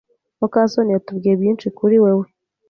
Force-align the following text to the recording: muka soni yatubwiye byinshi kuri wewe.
muka 0.39 0.59
soni 0.71 0.91
yatubwiye 0.95 1.33
byinshi 1.41 1.67
kuri 1.77 1.95
wewe. 2.03 2.25